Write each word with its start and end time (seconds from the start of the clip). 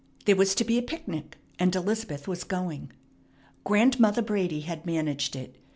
There 0.25 0.35
was 0.35 0.55
to 0.55 0.63
be 0.65 0.79
a 0.79 0.81
picnic, 0.81 1.37
and 1.59 1.75
Elizabeth 1.75 2.27
was 2.27 2.43
going. 2.43 2.91
Grandmother 3.63 4.23
Brady 4.23 4.61
had 4.61 4.83
managed 4.83 5.35
it. 5.35 5.57